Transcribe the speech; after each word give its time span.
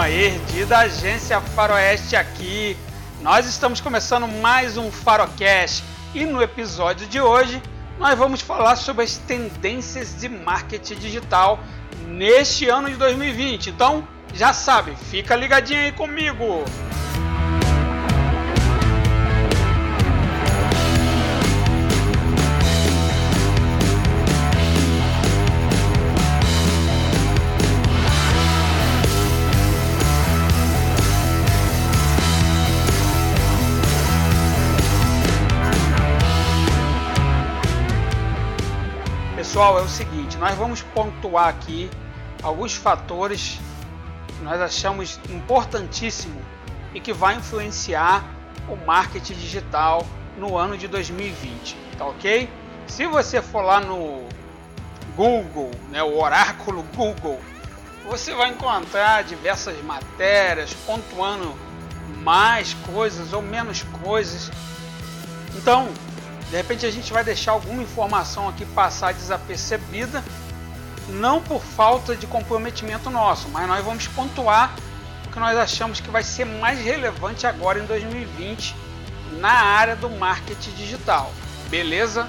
Fala 0.00 0.08
turma, 0.08 0.08
Erdi 0.08 0.64
da 0.64 0.78
agência 0.80 1.40
Faroeste 1.40 2.16
aqui. 2.16 2.76
Nós 3.20 3.46
estamos 3.46 3.80
começando 3.82 4.26
mais 4.26 4.78
um 4.78 4.90
Farocast 4.90 5.84
e 6.14 6.24
no 6.24 6.40
episódio 6.40 7.06
de 7.06 7.20
hoje 7.20 7.60
nós 7.98 8.16
vamos 8.16 8.40
falar 8.40 8.76
sobre 8.76 9.04
as 9.04 9.18
tendências 9.18 10.18
de 10.18 10.28
marketing 10.28 10.94
digital 10.94 11.60
neste 12.06 12.66
ano 12.68 12.88
de 12.88 12.96
2020. 12.96 13.68
Então, 13.68 14.06
já 14.32 14.54
sabe, 14.54 14.96
fica 14.96 15.36
ligadinho 15.36 15.80
aí 15.80 15.92
comigo. 15.92 16.64
Pessoal, 39.60 39.78
é 39.78 39.82
o 39.82 39.88
seguinte, 39.90 40.38
nós 40.38 40.56
vamos 40.56 40.80
pontuar 40.80 41.48
aqui 41.48 41.90
alguns 42.42 42.76
fatores 42.76 43.60
que 44.26 44.42
nós 44.42 44.58
achamos 44.58 45.20
importantíssimo 45.28 46.40
e 46.94 46.98
que 46.98 47.12
vai 47.12 47.34
influenciar 47.34 48.24
o 48.66 48.86
marketing 48.86 49.34
digital 49.34 50.06
no 50.38 50.56
ano 50.56 50.78
de 50.78 50.88
2020, 50.88 51.76
tá 51.98 52.06
ok? 52.06 52.48
Se 52.86 53.06
você 53.06 53.42
for 53.42 53.60
lá 53.60 53.82
no 53.82 54.26
Google, 55.14 55.70
né, 55.90 56.02
o 56.02 56.18
oráculo 56.18 56.82
Google, 56.96 57.38
você 58.08 58.32
vai 58.34 58.48
encontrar 58.48 59.24
diversas 59.24 59.78
matérias 59.84 60.72
pontuando 60.86 61.54
mais 62.22 62.72
coisas 62.94 63.34
ou 63.34 63.42
menos 63.42 63.82
coisas. 64.02 64.50
Então, 65.54 65.86
de 66.50 66.56
repente 66.56 66.84
a 66.84 66.90
gente 66.90 67.12
vai 67.12 67.22
deixar 67.22 67.52
alguma 67.52 67.80
informação 67.80 68.48
aqui 68.48 68.66
passar 68.66 69.14
desapercebida, 69.14 70.22
não 71.08 71.40
por 71.40 71.62
falta 71.62 72.16
de 72.16 72.26
comprometimento 72.26 73.08
nosso, 73.08 73.48
mas 73.50 73.68
nós 73.68 73.84
vamos 73.84 74.08
pontuar 74.08 74.74
o 75.26 75.30
que 75.30 75.38
nós 75.38 75.56
achamos 75.56 76.00
que 76.00 76.10
vai 76.10 76.24
ser 76.24 76.44
mais 76.44 76.80
relevante 76.80 77.46
agora 77.46 77.78
em 77.78 77.86
2020 77.86 78.74
na 79.38 79.52
área 79.52 79.94
do 79.94 80.10
marketing 80.10 80.72
digital. 80.72 81.32
Beleza? 81.68 82.28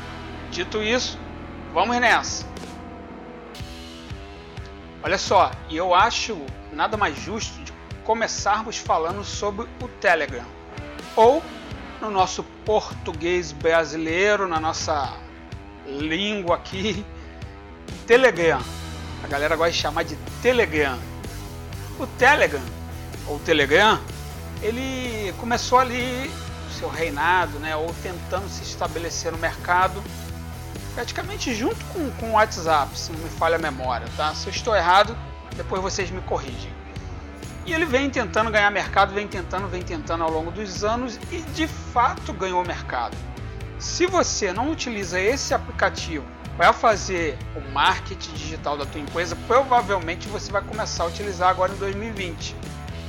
Dito 0.52 0.84
isso, 0.84 1.18
vamos 1.74 2.00
nessa. 2.00 2.46
Olha 5.02 5.18
só, 5.18 5.50
e 5.68 5.76
eu 5.76 5.96
acho 5.96 6.40
nada 6.72 6.96
mais 6.96 7.18
justo 7.18 7.60
de 7.64 7.74
começarmos 8.04 8.78
falando 8.78 9.24
sobre 9.24 9.68
o 9.82 9.88
Telegram 9.88 10.46
ou 11.16 11.42
no 12.02 12.10
nosso 12.10 12.44
português 12.66 13.52
brasileiro, 13.52 14.48
na 14.48 14.60
nossa 14.60 15.14
língua 15.86 16.56
aqui, 16.56 17.06
Telegram. 18.08 18.62
A 19.24 19.28
galera 19.28 19.56
gosta 19.56 19.72
de 19.72 19.78
chamar 19.78 20.04
de 20.04 20.16
Telegram. 20.42 20.98
O 22.00 22.08
Telegram, 22.08 22.64
ou 23.28 23.40
Telegram, 23.40 24.00
ele 24.64 25.32
começou 25.34 25.78
ali 25.78 26.30
seu 26.72 26.90
reinado, 26.90 27.60
né, 27.60 27.76
ou 27.76 27.94
tentando 28.02 28.50
se 28.50 28.64
estabelecer 28.64 29.32
no 29.32 29.38
mercado, 29.38 30.02
praticamente 30.96 31.54
junto 31.54 31.84
com, 31.86 32.10
com 32.12 32.32
o 32.32 32.34
WhatsApp, 32.34 32.98
se 32.98 33.12
não 33.12 33.20
me 33.20 33.30
falha 33.30 33.58
a 33.58 33.60
memória, 33.60 34.08
tá? 34.18 34.34
Se 34.34 34.48
eu 34.48 34.52
estou 34.52 34.76
errado, 34.76 35.16
depois 35.56 35.80
vocês 35.82 36.10
me 36.10 36.22
corrigem. 36.22 36.81
E 37.72 37.74
ele 37.74 37.86
vem 37.86 38.10
tentando 38.10 38.52
ganhar 38.52 38.70
mercado, 38.70 39.14
vem 39.14 39.26
tentando, 39.26 39.66
vem 39.66 39.82
tentando 39.82 40.26
ao 40.26 40.30
longo 40.30 40.52
dos 40.52 40.84
anos 40.84 41.18
e 41.32 41.38
de 41.54 41.68
fato 41.68 42.34
ganhou 42.34 42.66
mercado. 42.66 43.16
Se 43.80 44.06
você 44.06 44.52
não 44.52 44.70
utiliza 44.70 45.18
esse 45.18 45.54
aplicativo 45.54 46.26
para 46.58 46.74
fazer 46.74 47.38
o 47.56 47.72
marketing 47.72 48.34
digital 48.34 48.76
da 48.76 48.86
tua 48.86 49.00
empresa, 49.00 49.38
provavelmente 49.48 50.28
você 50.28 50.52
vai 50.52 50.62
começar 50.62 51.06
a 51.06 51.08
utilizar 51.08 51.48
agora 51.48 51.72
em 51.72 51.78
2020. 51.78 52.58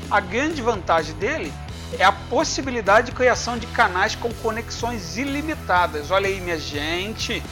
A 0.09 0.21
grande 0.21 0.63
vantagem 0.63 1.17
dele 1.17 1.53
é 1.99 2.05
a 2.05 2.13
possibilidade 2.13 3.09
de 3.09 3.17
criação 3.17 3.59
de 3.59 3.67
canais 3.67 4.15
com 4.15 4.33
conexões 4.35 5.19
ilimitadas. 5.19 6.13
Olha 6.13 6.29
aí, 6.29 6.41
minha 6.41 6.57
gente. 6.57 7.43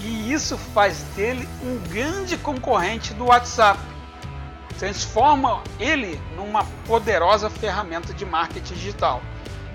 E 0.00 0.32
isso 0.32 0.58
faz 0.58 1.04
dele 1.14 1.48
um 1.62 1.78
grande 1.88 2.36
concorrente 2.36 3.14
do 3.14 3.26
WhatsApp 3.26 3.91
transforma 4.82 5.62
ele 5.78 6.20
numa 6.34 6.64
poderosa 6.88 7.48
ferramenta 7.48 8.12
de 8.12 8.26
marketing 8.26 8.74
digital. 8.74 9.22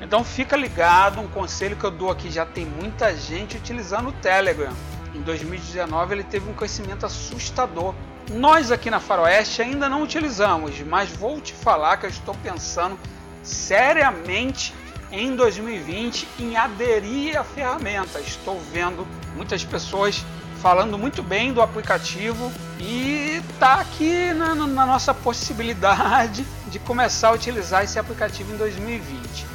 Então 0.02 0.22
fica 0.22 0.58
ligado, 0.58 1.22
um 1.22 1.30
conselho 1.30 1.78
que 1.78 1.86
eu 1.86 1.92
dou 1.92 2.12
aqui, 2.12 2.30
já 2.30 2.46
tem 2.46 2.66
muita 2.66 3.16
gente 3.16 3.56
utilizando 3.56 4.10
o 4.10 4.12
Telegram. 4.12 4.74
Em 5.16 5.22
2019 5.22 6.14
ele 6.14 6.24
teve 6.26 6.50
um 6.50 6.54
crescimento 6.54 7.06
assustador. 7.06 7.96
Nós 8.30 8.70
aqui 8.70 8.92
na 8.92 9.00
Faroeste 9.00 9.62
ainda 9.62 9.88
não 9.88 10.04
utilizamos, 10.04 10.78
mas 10.82 11.10
vou 11.10 11.40
te 11.40 11.54
falar 11.54 11.96
que 11.96 12.06
eu 12.06 12.10
estou 12.10 12.36
pensando 12.44 13.00
seriamente 13.42 14.76
em 15.10 15.38
2020 15.38 16.28
em 16.38 16.58
aderir 16.58 17.40
à 17.40 17.46
ferramenta. 17.46 18.20
Estou 18.20 18.60
vendo 18.74 19.08
muitas 19.38 19.64
pessoas 19.64 20.26
falando 20.58 20.98
muito 20.98 21.22
bem 21.22 21.54
do 21.54 21.62
aplicativo 21.62 22.52
e 22.80 23.42
tá 23.60 23.76
aqui 23.76 24.34
na, 24.34 24.56
na, 24.56 24.86
nossa 24.86 25.14
possibilidade 25.14 26.46
de 26.68 26.80
começar 26.80 27.30
a 27.30 27.32
utilizar 27.32 27.84
esse 27.84 28.00
aplicativo 28.00 28.54
em 28.54 28.58
2020. 28.58 29.46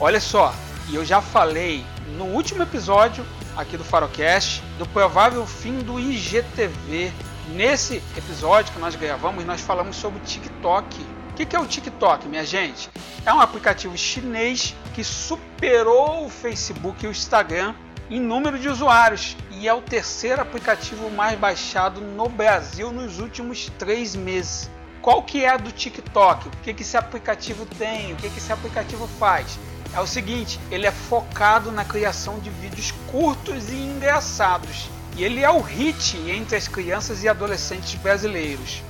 Olha 0.00 0.20
só, 0.20 0.54
e 0.88 0.94
eu 0.94 1.04
já 1.04 1.20
falei 1.20 1.84
no 2.16 2.24
último 2.24 2.62
episódio 2.62 3.24
aqui 3.56 3.76
do 3.76 3.84
Farocast 3.84 4.62
do 4.78 4.86
provável 4.86 5.44
fim 5.46 5.78
do 5.78 5.98
IGTV. 5.98 7.12
Nesse 7.48 8.02
episódio 8.16 8.72
que 8.72 8.78
nós 8.78 8.94
gravamos, 8.94 9.44
nós 9.44 9.60
falamos 9.60 9.96
sobre 9.96 10.20
o 10.20 10.22
TikTok. 10.22 11.00
O 11.30 11.34
que 11.34 11.56
é 11.56 11.58
o 11.58 11.66
TikTok, 11.66 12.28
minha 12.28 12.44
gente? 12.44 12.90
É 13.24 13.32
um 13.32 13.40
aplicativo 13.40 13.96
chinês 13.96 14.74
que 14.94 15.02
superou 15.02 16.26
o 16.26 16.28
Facebook 16.28 17.04
e 17.04 17.08
o 17.08 17.10
Instagram 17.10 17.74
em 18.10 18.20
número 18.20 18.58
de 18.58 18.68
usuários 18.68 19.36
e 19.58 19.66
é 19.66 19.74
o 19.74 19.82
terceiro 19.82 20.40
aplicativo 20.40 21.10
mais 21.10 21.36
baixado 21.36 22.00
no 22.00 22.28
Brasil 22.28 22.92
nos 22.92 23.18
últimos 23.18 23.68
três 23.76 24.14
meses. 24.14 24.70
Qual 25.02 25.20
que 25.24 25.44
é 25.44 25.48
a 25.48 25.56
do 25.56 25.72
TikTok? 25.72 26.46
O 26.46 26.50
que, 26.62 26.72
que 26.72 26.82
esse 26.82 26.96
aplicativo 26.96 27.66
tem? 27.66 28.12
O 28.12 28.16
que, 28.16 28.30
que 28.30 28.38
esse 28.38 28.52
aplicativo 28.52 29.08
faz? 29.18 29.58
É 29.92 30.00
o 30.00 30.06
seguinte, 30.06 30.60
ele 30.70 30.86
é 30.86 30.92
focado 30.92 31.72
na 31.72 31.84
criação 31.84 32.38
de 32.38 32.50
vídeos 32.50 32.92
curtos 33.10 33.68
e 33.68 33.74
engraçados. 33.74 34.88
E 35.16 35.24
ele 35.24 35.42
é 35.42 35.50
o 35.50 35.60
hit 35.60 36.16
entre 36.30 36.54
as 36.54 36.68
crianças 36.68 37.24
e 37.24 37.28
adolescentes 37.28 37.96
brasileiros. 37.96 38.84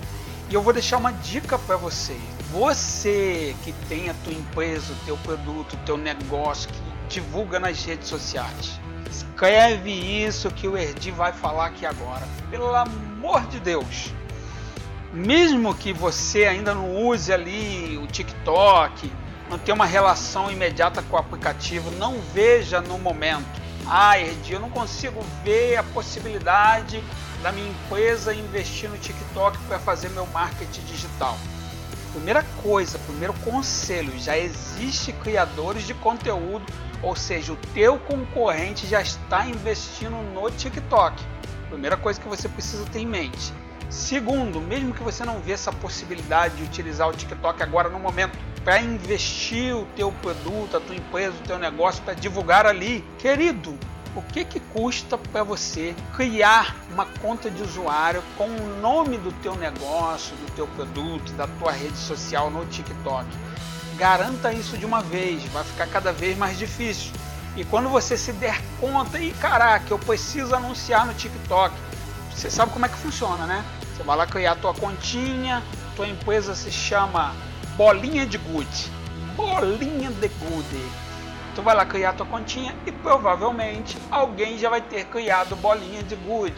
E 0.50 0.54
eu 0.54 0.60
vou 0.60 0.74
deixar 0.74 0.98
uma 0.98 1.12
dica 1.12 1.58
para 1.58 1.78
você. 1.78 2.16
Você 2.52 3.56
que 3.64 3.72
tem 3.88 4.10
a 4.10 4.14
tua 4.22 4.34
empresa, 4.34 4.92
o 4.92 5.06
teu 5.06 5.16
produto, 5.18 5.74
o 5.74 5.86
teu 5.86 5.96
negócio, 5.96 6.68
que 6.68 7.14
divulga 7.14 7.58
nas 7.58 7.82
redes 7.82 8.08
sociais 8.08 8.78
Escreve 9.10 9.90
isso 9.90 10.50
que 10.50 10.68
o 10.68 10.76
Erdi 10.76 11.10
vai 11.10 11.32
falar 11.32 11.66
aqui 11.66 11.86
agora. 11.86 12.26
Pelo 12.50 12.74
amor 12.74 13.46
de 13.46 13.60
Deus. 13.60 14.12
Mesmo 15.12 15.74
que 15.74 15.92
você 15.92 16.44
ainda 16.44 16.74
não 16.74 17.06
use 17.06 17.32
ali 17.32 17.98
o 18.02 18.06
TikTok, 18.06 19.10
não 19.48 19.58
tenha 19.58 19.74
uma 19.74 19.86
relação 19.86 20.50
imediata 20.50 21.02
com 21.02 21.16
o 21.16 21.18
aplicativo, 21.18 21.90
não 21.92 22.20
veja 22.34 22.80
no 22.80 22.98
momento. 22.98 23.46
Ah, 23.86 24.18
Erdi, 24.18 24.52
eu 24.52 24.60
não 24.60 24.68
consigo 24.68 25.24
ver 25.42 25.76
a 25.76 25.82
possibilidade 25.82 27.02
da 27.42 27.50
minha 27.50 27.70
empresa 27.70 28.34
investir 28.34 28.90
no 28.90 28.98
TikTok 28.98 29.56
para 29.66 29.78
fazer 29.78 30.10
meu 30.10 30.26
marketing 30.26 30.82
digital. 30.82 31.38
Primeira 32.12 32.44
coisa, 32.62 32.98
primeiro 32.98 33.32
conselho, 33.44 34.12
já 34.18 34.36
existe 34.36 35.12
criadores 35.12 35.86
de 35.86 35.94
conteúdo 35.94 36.64
ou 37.02 37.14
seja, 37.14 37.52
o 37.52 37.56
teu 37.74 37.98
concorrente 37.98 38.86
já 38.86 39.00
está 39.00 39.46
investindo 39.46 40.16
no 40.32 40.50
TikTok. 40.50 41.22
Primeira 41.68 41.96
coisa 41.96 42.20
que 42.20 42.28
você 42.28 42.48
precisa 42.48 42.84
ter 42.86 43.00
em 43.00 43.06
mente. 43.06 43.52
Segundo, 43.90 44.60
mesmo 44.60 44.92
que 44.92 45.02
você 45.02 45.24
não 45.24 45.40
vê 45.40 45.52
essa 45.52 45.72
possibilidade 45.72 46.56
de 46.56 46.62
utilizar 46.62 47.08
o 47.08 47.12
TikTok 47.12 47.62
agora 47.62 47.88
no 47.88 47.98
momento 47.98 48.38
para 48.62 48.80
investir 48.80 49.74
o 49.74 49.86
teu 49.96 50.12
produto, 50.12 50.76
a 50.76 50.80
tua 50.80 50.94
empresa, 50.94 51.34
o 51.38 51.46
teu 51.46 51.58
negócio 51.58 52.02
para 52.02 52.12
divulgar 52.12 52.66
ali, 52.66 53.02
querido, 53.18 53.78
o 54.14 54.22
que 54.22 54.44
que 54.44 54.60
custa 54.60 55.16
para 55.16 55.42
você 55.42 55.94
criar 56.16 56.76
uma 56.90 57.06
conta 57.06 57.50
de 57.50 57.62
usuário 57.62 58.22
com 58.36 58.46
o 58.46 58.80
nome 58.80 59.16
do 59.16 59.32
teu 59.40 59.54
negócio, 59.54 60.36
do 60.36 60.52
teu 60.52 60.66
produto, 60.66 61.32
da 61.32 61.46
tua 61.46 61.72
rede 61.72 61.96
social 61.96 62.50
no 62.50 62.66
TikTok? 62.66 63.26
Garanta 63.98 64.52
isso 64.52 64.78
de 64.78 64.86
uma 64.86 65.02
vez, 65.02 65.42
vai 65.46 65.64
ficar 65.64 65.88
cada 65.88 66.12
vez 66.12 66.38
mais 66.38 66.56
difícil. 66.56 67.12
E 67.56 67.64
quando 67.64 67.88
você 67.88 68.16
se 68.16 68.32
der 68.32 68.62
conta, 68.80 69.18
e 69.18 69.32
caraca, 69.32 69.86
eu 69.90 69.98
preciso 69.98 70.54
anunciar 70.54 71.04
no 71.04 71.12
TikTok, 71.14 71.74
você 72.30 72.48
sabe 72.48 72.72
como 72.72 72.86
é 72.86 72.88
que 72.88 72.96
funciona, 72.96 73.44
né? 73.44 73.64
Você 73.96 74.04
vai 74.04 74.16
lá 74.16 74.26
criar 74.26 74.52
a 74.52 74.56
tua 74.56 74.72
continha, 74.72 75.62
tua 75.96 76.06
empresa 76.06 76.54
se 76.54 76.70
chama 76.70 77.34
Bolinha 77.76 78.24
de 78.24 78.38
Good. 78.38 78.92
Bolinha 79.34 80.10
de 80.10 80.28
Good. 80.28 81.08
Tu 81.58 81.62
vai 81.62 81.74
lá 81.74 81.84
criar 81.84 82.12
tua 82.12 82.24
continha 82.24 82.72
e 82.86 82.92
provavelmente 82.92 83.98
alguém 84.12 84.56
já 84.56 84.70
vai 84.70 84.80
ter 84.80 85.06
criado 85.06 85.56
bolinha 85.56 86.04
de 86.04 86.14
good. 86.14 86.54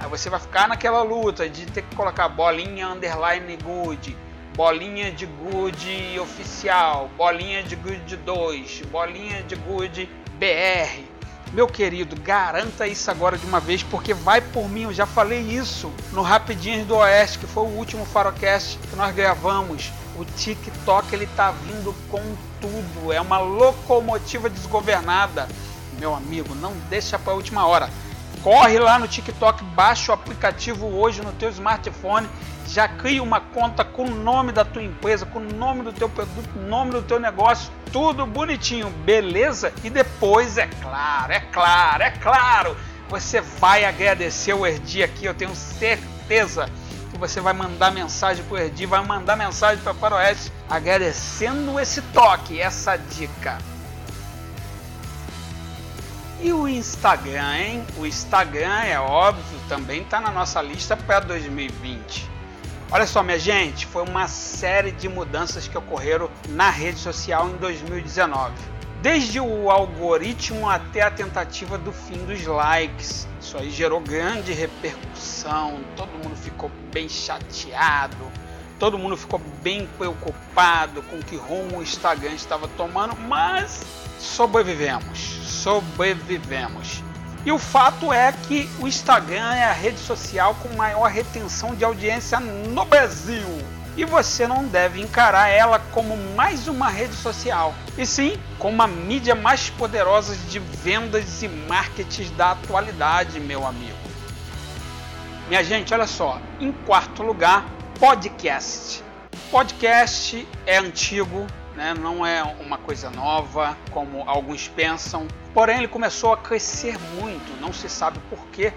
Aí 0.00 0.08
você 0.08 0.28
vai 0.28 0.40
ficar 0.40 0.66
naquela 0.66 1.00
luta 1.04 1.48
de 1.48 1.64
ter 1.66 1.82
que 1.82 1.94
colocar 1.94 2.28
bolinha 2.28 2.88
underline 2.88 3.56
good, 3.58 4.16
bolinha 4.54 5.10
de 5.10 5.26
good 5.26 6.20
oficial, 6.20 7.10
bolinha 7.16 7.62
de 7.62 7.74
good 7.74 8.16
2, 8.16 8.82
bolinha 8.90 9.42
de 9.42 9.56
good 9.56 10.08
BR. 10.38 11.12
Meu 11.52 11.66
querido, 11.66 12.18
garanta 12.20 12.86
isso 12.86 13.10
agora 13.10 13.36
de 13.36 13.46
uma 13.46 13.60
vez, 13.60 13.82
porque 13.82 14.14
vai 14.14 14.40
por 14.40 14.68
mim. 14.68 14.84
Eu 14.84 14.92
já 14.92 15.06
falei 15.06 15.40
isso 15.40 15.92
no 16.12 16.22
Rapidinhos 16.22 16.86
do 16.86 16.96
Oeste, 16.96 17.38
que 17.38 17.46
foi 17.46 17.64
o 17.64 17.76
último 17.76 18.06
Farocast 18.06 18.78
que 18.78 18.96
nós 18.96 19.14
gravamos. 19.14 19.90
O 20.16 20.24
TikTok 20.24 21.14
ele 21.14 21.26
tá 21.36 21.50
vindo 21.50 21.94
com 22.10 22.22
tudo, 22.60 23.12
é 23.12 23.20
uma 23.20 23.38
locomotiva 23.38 24.48
desgovernada. 24.48 25.48
Meu 25.98 26.14
amigo, 26.14 26.54
não 26.54 26.72
deixa 26.88 27.18
para 27.18 27.32
a 27.32 27.36
última 27.36 27.66
hora. 27.66 27.88
Corre 28.42 28.78
lá 28.78 28.98
no 28.98 29.06
TikTok, 29.06 29.62
baixa 29.62 30.10
o 30.10 30.14
aplicativo 30.14 30.86
hoje 30.86 31.22
no 31.22 31.32
teu 31.32 31.48
smartphone, 31.50 32.28
já 32.72 32.88
cria 32.88 33.22
uma 33.22 33.38
conta 33.38 33.84
com 33.84 34.04
o 34.04 34.10
nome 34.10 34.50
da 34.50 34.64
tua 34.64 34.82
empresa, 34.82 35.26
com 35.26 35.40
o 35.40 35.42
nome 35.42 35.82
do 35.82 35.92
teu 35.92 36.08
produto, 36.08 36.58
nome 36.58 36.92
do 36.92 37.02
teu 37.02 37.20
negócio, 37.20 37.70
tudo 37.92 38.24
bonitinho, 38.24 38.88
beleza? 38.88 39.74
E 39.84 39.90
depois, 39.90 40.56
é 40.56 40.66
claro, 40.66 41.32
é 41.32 41.40
claro, 41.40 42.02
é 42.02 42.10
claro, 42.12 42.76
você 43.10 43.42
vai 43.42 43.84
agradecer 43.84 44.54
o 44.54 44.66
Erdi 44.66 45.02
aqui, 45.02 45.26
eu 45.26 45.34
tenho 45.34 45.54
certeza 45.54 46.66
que 47.10 47.18
você 47.18 47.42
vai 47.42 47.52
mandar 47.52 47.92
mensagem 47.92 48.42
para 48.42 48.54
o 48.54 48.58
Erdi, 48.58 48.86
vai 48.86 49.04
mandar 49.04 49.36
mensagem 49.36 49.82
para 49.84 49.92
Faroeste 49.92 50.50
agradecendo 50.70 51.78
esse 51.78 52.00
toque, 52.00 52.58
essa 52.58 52.96
dica. 52.96 53.58
E 56.40 56.54
o 56.54 56.66
Instagram, 56.66 57.54
hein? 57.54 57.86
O 57.98 58.06
Instagram, 58.06 58.82
é 58.84 58.98
óbvio, 58.98 59.44
também 59.68 60.00
está 60.00 60.22
na 60.22 60.30
nossa 60.30 60.62
lista 60.62 60.96
para 60.96 61.20
2020. 61.20 62.31
Olha 62.94 63.06
só, 63.06 63.22
minha 63.22 63.38
gente, 63.38 63.86
foi 63.86 64.02
uma 64.02 64.28
série 64.28 64.90
de 64.90 65.08
mudanças 65.08 65.66
que 65.66 65.78
ocorreram 65.78 66.28
na 66.50 66.68
rede 66.68 66.98
social 66.98 67.48
em 67.48 67.56
2019. 67.56 68.52
Desde 69.00 69.40
o 69.40 69.70
algoritmo 69.70 70.68
até 70.68 71.00
a 71.00 71.10
tentativa 71.10 71.78
do 71.78 71.90
fim 71.90 72.22
dos 72.26 72.44
likes. 72.44 73.26
Isso 73.40 73.56
aí 73.56 73.70
gerou 73.70 73.98
grande 73.98 74.52
repercussão, 74.52 75.80
todo 75.96 76.10
mundo 76.22 76.36
ficou 76.36 76.70
bem 76.92 77.08
chateado, 77.08 78.30
todo 78.78 78.98
mundo 78.98 79.16
ficou 79.16 79.40
bem 79.62 79.88
preocupado 79.96 81.00
com 81.04 81.18
que 81.20 81.34
rumo 81.34 81.78
o 81.78 81.82
Instagram 81.82 82.32
estava 82.32 82.68
tomando, 82.68 83.16
mas 83.16 83.86
sobrevivemos, 84.18 85.18
sobrevivemos. 85.46 87.02
E 87.44 87.50
o 87.50 87.58
fato 87.58 88.12
é 88.12 88.32
que 88.32 88.70
o 88.78 88.86
Instagram 88.86 89.54
é 89.54 89.64
a 89.64 89.72
rede 89.72 89.98
social 89.98 90.54
com 90.62 90.76
maior 90.76 91.10
retenção 91.10 91.74
de 91.74 91.84
audiência 91.84 92.38
no 92.38 92.84
Brasil. 92.84 93.58
E 93.96 94.04
você 94.04 94.46
não 94.46 94.64
deve 94.64 95.00
encarar 95.00 95.48
ela 95.48 95.80
como 95.90 96.16
mais 96.34 96.68
uma 96.68 96.88
rede 96.88 97.14
social, 97.14 97.74
e 97.98 98.06
sim 98.06 98.38
como 98.58 98.74
uma 98.74 98.86
mídia 98.86 99.34
mais 99.34 99.68
poderosa 99.68 100.34
de 100.48 100.58
vendas 100.58 101.42
e 101.42 101.48
marketing 101.48 102.32
da 102.34 102.52
atualidade, 102.52 103.38
meu 103.38 103.66
amigo. 103.66 103.98
Minha 105.48 105.62
gente, 105.62 105.92
olha 105.92 106.06
só, 106.06 106.40
em 106.58 106.72
quarto 106.72 107.22
lugar, 107.22 107.66
podcast. 107.98 109.04
Podcast 109.50 110.48
é 110.64 110.78
antigo, 110.78 111.46
né? 111.76 111.94
não 111.94 112.24
é 112.24 112.42
uma 112.42 112.78
coisa 112.78 113.10
nova, 113.10 113.76
como 113.90 114.22
alguns 114.28 114.68
pensam. 114.68 115.26
Porém, 115.54 115.78
ele 115.78 115.88
começou 115.88 116.32
a 116.32 116.36
crescer 116.36 116.96
muito, 117.20 117.60
não 117.60 117.72
se 117.72 117.88
sabe 117.88 118.18
porquê, 118.30 118.72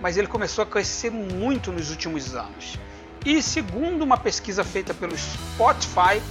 mas 0.00 0.16
ele 0.16 0.26
começou 0.26 0.62
a 0.62 0.66
crescer 0.66 1.10
muito 1.10 1.72
nos 1.72 1.90
últimos 1.90 2.34
anos. 2.34 2.78
E 3.24 3.42
segundo 3.42 4.02
uma 4.02 4.16
pesquisa 4.16 4.64
feita 4.64 4.94
pelo 4.94 5.16
Spotify, 5.16 6.22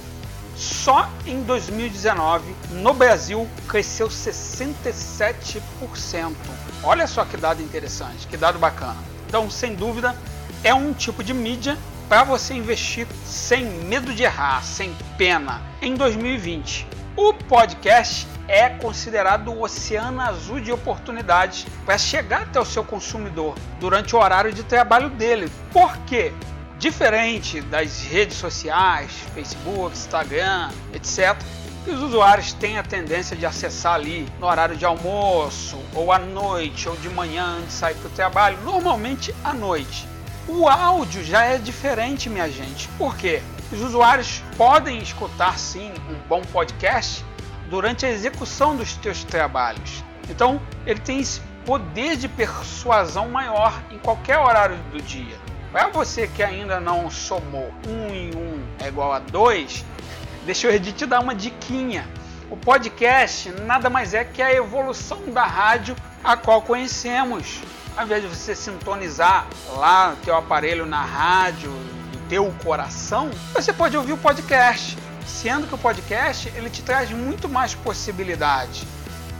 só 0.56 1.08
em 1.24 1.42
2019 1.42 2.54
no 2.70 2.92
Brasil 2.92 3.48
cresceu 3.68 4.08
67%. 4.08 6.34
Olha 6.82 7.06
só 7.06 7.24
que 7.24 7.36
dado 7.36 7.62
interessante, 7.62 8.26
que 8.26 8.36
dado 8.36 8.58
bacana. 8.58 8.96
Então, 9.28 9.48
sem 9.48 9.74
dúvida, 9.74 10.16
é 10.64 10.74
um 10.74 10.92
tipo 10.92 11.22
de 11.22 11.32
mídia 11.32 11.78
para 12.10 12.24
você 12.24 12.54
investir 12.54 13.06
sem 13.24 13.64
medo 13.64 14.12
de 14.12 14.24
errar, 14.24 14.64
sem 14.64 14.92
pena. 15.16 15.62
Em 15.80 15.94
2020, 15.94 16.84
o 17.14 17.32
podcast 17.32 18.26
é 18.48 18.68
considerado 18.68 19.52
o 19.52 19.62
oceano 19.62 20.20
azul 20.20 20.58
de 20.58 20.72
oportunidades 20.72 21.64
para 21.86 21.96
chegar 21.96 22.42
até 22.42 22.58
o 22.58 22.64
seu 22.64 22.82
consumidor 22.82 23.54
durante 23.78 24.16
o 24.16 24.18
horário 24.18 24.52
de 24.52 24.64
trabalho 24.64 25.08
dele. 25.10 25.48
Por 25.72 25.96
quê? 25.98 26.32
Diferente 26.80 27.60
das 27.60 28.02
redes 28.02 28.38
sociais, 28.38 29.12
Facebook, 29.32 29.96
Instagram, 29.96 30.70
etc., 30.92 31.36
os 31.86 32.02
usuários 32.02 32.52
têm 32.54 32.76
a 32.76 32.82
tendência 32.82 33.36
de 33.36 33.46
acessar 33.46 33.94
ali 33.94 34.28
no 34.40 34.48
horário 34.48 34.76
de 34.76 34.84
almoço, 34.84 35.78
ou 35.94 36.10
à 36.10 36.18
noite, 36.18 36.88
ou 36.88 36.96
de 36.96 37.08
manhã 37.08 37.58
antes 37.58 37.68
de 37.68 37.72
sair 37.74 37.94
para 37.94 38.08
o 38.08 38.10
trabalho, 38.10 38.58
normalmente 38.64 39.32
à 39.44 39.52
noite. 39.52 40.08
O 40.52 40.68
áudio 40.68 41.22
já 41.22 41.44
é 41.44 41.58
diferente, 41.58 42.28
minha 42.28 42.50
gente. 42.50 42.88
Por 42.98 43.16
quê? 43.16 43.40
Os 43.70 43.80
usuários 43.80 44.42
podem 44.56 44.98
escutar 44.98 45.56
sim 45.56 45.92
um 46.10 46.14
bom 46.28 46.42
podcast 46.42 47.24
durante 47.68 48.04
a 48.04 48.10
execução 48.10 48.74
dos 48.74 48.98
seus 49.00 49.22
trabalhos. 49.22 50.02
Então, 50.28 50.60
ele 50.84 50.98
tem 50.98 51.20
esse 51.20 51.40
poder 51.64 52.16
de 52.16 52.26
persuasão 52.26 53.28
maior 53.28 53.80
em 53.92 53.98
qualquer 53.98 54.38
horário 54.38 54.76
do 54.90 55.00
dia. 55.00 55.38
Para 55.70 55.86
você 55.86 56.26
que 56.26 56.42
ainda 56.42 56.80
não 56.80 57.08
somou 57.08 57.72
1 57.86 57.92
um 57.92 58.12
em 58.12 58.34
1 58.34 58.38
um 58.38 58.62
é 58.80 58.88
igual 58.88 59.12
a 59.12 59.20
2, 59.20 59.84
deixa 60.44 60.66
eu 60.66 60.80
te 60.80 61.06
dar 61.06 61.20
uma 61.20 61.34
diquinha. 61.34 62.08
O 62.50 62.56
podcast 62.56 63.50
nada 63.52 63.88
mais 63.88 64.14
é 64.14 64.24
que 64.24 64.42
a 64.42 64.52
evolução 64.52 65.30
da 65.30 65.44
rádio 65.44 65.94
a 66.24 66.36
qual 66.36 66.60
conhecemos 66.60 67.60
ao 67.96 68.04
invés 68.04 68.22
de 68.22 68.28
você 68.28 68.54
sintonizar 68.54 69.46
lá 69.76 70.14
teu 70.24 70.36
aparelho 70.36 70.86
na 70.86 71.02
rádio, 71.02 71.70
do 71.70 72.28
teu 72.28 72.52
coração, 72.64 73.30
você 73.54 73.72
pode 73.72 73.96
ouvir 73.96 74.12
o 74.12 74.18
podcast. 74.18 74.96
Sendo 75.26 75.66
que 75.66 75.74
o 75.74 75.78
podcast 75.78 76.52
ele 76.56 76.68
te 76.68 76.82
traz 76.82 77.10
muito 77.10 77.48
mais 77.48 77.74
possibilidades. 77.74 78.84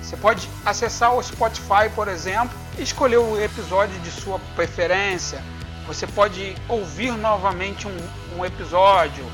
Você 0.01 0.17
pode 0.17 0.49
acessar 0.65 1.15
o 1.15 1.23
Spotify, 1.23 1.89
por 1.95 2.09
exemplo, 2.09 2.57
e 2.79 2.83
escolher 2.83 3.19
o 3.19 3.41
episódio 3.41 3.99
de 4.01 4.11
sua 4.11 4.39
preferência. 4.55 5.43
Você 5.87 6.07
pode 6.07 6.57
ouvir 6.69 7.13
novamente 7.13 7.87
um, 7.87 7.97
um 8.39 8.45
episódio, 8.45 9.25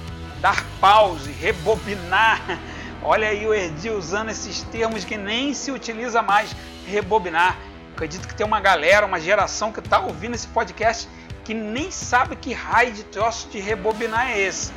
dar 0.40 0.64
pause, 0.80 1.30
rebobinar. 1.30 2.40
Olha 3.02 3.28
aí 3.28 3.46
o 3.46 3.54
Erdi 3.54 3.90
usando 3.90 4.30
esses 4.30 4.62
termos 4.62 5.04
que 5.04 5.16
nem 5.16 5.54
se 5.54 5.70
utiliza 5.70 6.22
mais, 6.22 6.54
rebobinar. 6.86 7.56
Acredito 7.96 8.28
que 8.28 8.34
tem 8.34 8.44
uma 8.44 8.60
galera, 8.60 9.06
uma 9.06 9.18
geração 9.18 9.72
que 9.72 9.80
está 9.80 9.98
ouvindo 9.98 10.34
esse 10.34 10.46
podcast 10.48 11.08
que 11.42 11.54
nem 11.54 11.90
sabe 11.90 12.36
que 12.36 12.52
raio 12.52 12.92
de 12.92 13.02
troço 13.04 13.48
de 13.48 13.58
rebobinar 13.58 14.32
é 14.32 14.38
esse. 14.38 14.70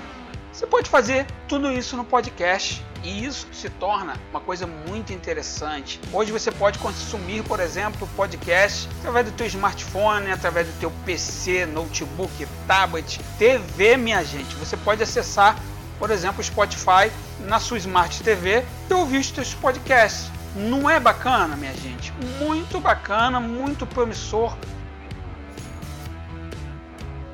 Você 0.54 0.66
pode 0.66 0.90
fazer 0.90 1.28
tudo 1.46 1.70
isso 1.70 1.98
no 1.98 2.06
podcast 2.06 2.82
e 3.04 3.26
isso 3.26 3.46
se 3.52 3.70
torna 3.72 4.14
uma 4.30 4.40
coisa 4.40 4.66
muito 4.66 5.12
interessante. 5.12 6.00
Hoje 6.14 6.32
você 6.32 6.50
pode 6.50 6.80
consumir, 6.80 7.44
por 7.44 7.60
exemplo, 7.60 8.08
podcast 8.16 8.88
através 9.00 9.26
do 9.26 9.34
teu 9.34 9.48
smartphone, 9.48 10.32
através 10.32 10.68
do 10.68 10.80
teu 10.80 10.92
PC, 11.06 11.66
notebook, 11.66 12.48
tablet, 12.66 13.20
TV, 13.38 13.98
minha 13.98 14.24
gente. 14.24 14.56
Você 14.56 14.78
pode 14.78 15.04
acessar, 15.04 15.62
por 16.00 16.10
exemplo, 16.10 16.40
o 16.40 16.44
Spotify 16.44 17.12
na 17.42 17.60
sua 17.60 17.80
Smart 17.80 18.24
TV 18.24 18.64
e 18.90 18.94
ouvir 18.94 19.18
os 19.18 19.30
teus 19.30 19.54
podcasts. 19.54 20.39
Não 20.56 20.90
é 20.90 21.00
bacana, 21.00 21.56
minha 21.56 21.74
gente? 21.74 22.12
Muito 22.40 22.80
bacana, 22.80 23.40
muito 23.40 23.86
promissor. 23.86 24.58